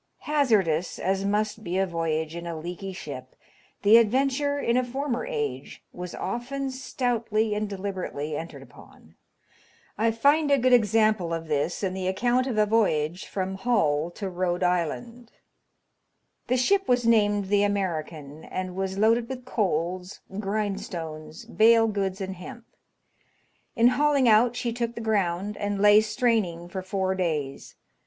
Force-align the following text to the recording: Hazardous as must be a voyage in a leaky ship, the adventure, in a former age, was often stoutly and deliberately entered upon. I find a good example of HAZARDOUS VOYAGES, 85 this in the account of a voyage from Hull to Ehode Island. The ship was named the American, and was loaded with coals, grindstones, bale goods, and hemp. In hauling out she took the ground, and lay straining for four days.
Hazardous 0.21 0.97
as 0.97 1.23
must 1.25 1.63
be 1.63 1.77
a 1.77 1.85
voyage 1.85 2.35
in 2.35 2.47
a 2.47 2.57
leaky 2.57 2.91
ship, 2.91 3.35
the 3.83 3.97
adventure, 3.97 4.57
in 4.57 4.75
a 4.75 4.83
former 4.83 5.27
age, 5.27 5.83
was 5.93 6.15
often 6.15 6.71
stoutly 6.71 7.53
and 7.53 7.69
deliberately 7.69 8.35
entered 8.35 8.63
upon. 8.63 9.13
I 9.99 10.09
find 10.09 10.49
a 10.49 10.57
good 10.57 10.73
example 10.73 11.31
of 11.35 11.43
HAZARDOUS 11.43 11.49
VOYAGES, 11.49 11.83
85 11.83 11.83
this 11.83 11.87
in 11.87 11.93
the 11.93 12.07
account 12.07 12.47
of 12.47 12.57
a 12.57 12.65
voyage 12.65 13.27
from 13.27 13.53
Hull 13.53 14.09
to 14.15 14.25
Ehode 14.31 14.63
Island. 14.63 15.33
The 16.47 16.57
ship 16.57 16.87
was 16.87 17.05
named 17.05 17.45
the 17.49 17.61
American, 17.61 18.43
and 18.45 18.75
was 18.75 18.97
loaded 18.97 19.29
with 19.29 19.45
coals, 19.45 20.21
grindstones, 20.39 21.45
bale 21.45 21.87
goods, 21.87 22.19
and 22.19 22.37
hemp. 22.37 22.65
In 23.75 23.89
hauling 23.89 24.27
out 24.27 24.55
she 24.55 24.73
took 24.73 24.95
the 24.95 24.99
ground, 25.01 25.55
and 25.57 25.79
lay 25.79 26.01
straining 26.01 26.67
for 26.69 26.81
four 26.81 27.13
days. 27.13 27.75